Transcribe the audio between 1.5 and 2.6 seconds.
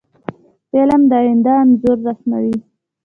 انځور رسموي